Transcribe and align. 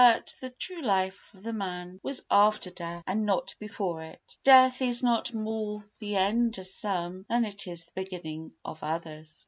But 0.03 0.33
the 0.41 0.49
true 0.49 0.81
life 0.81 1.29
of 1.31 1.43
the 1.43 1.53
man 1.53 1.99
was 2.01 2.25
after 2.31 2.71
death 2.71 3.03
and 3.05 3.23
not 3.23 3.53
before 3.59 4.01
it. 4.03 4.35
Death 4.43 4.81
is 4.81 5.03
not 5.03 5.31
more 5.31 5.85
the 5.99 6.15
end 6.15 6.57
of 6.57 6.65
some 6.65 7.23
than 7.29 7.45
it 7.45 7.67
is 7.67 7.85
the 7.85 7.91
beginning 8.01 8.53
of 8.65 8.79
others. 8.81 9.37